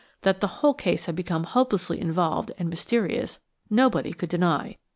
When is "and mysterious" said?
2.57-3.39